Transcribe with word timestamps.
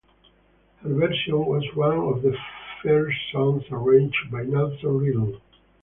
Her 0.81 0.89
version 0.89 1.45
was 1.45 1.75
one 1.75 1.95
of 1.99 2.23
the 2.23 2.35
first 2.81 3.15
songs 3.31 3.61
arranged 3.69 4.31
by 4.31 4.41
Nelson 4.41 4.97
Riddle. 4.97 5.39